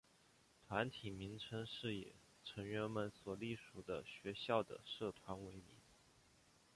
[0.67, 5.77] 团体名称是以成员们所隶属的学校的社团为名。